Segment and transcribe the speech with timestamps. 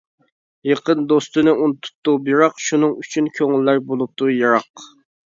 [0.67, 4.89] يېقىن دوستىنى ئۇنتۇپتۇ بىراق، شۇنىڭ ئۈچۈن كۆڭۈللەر بولۇپتۇ يىراق.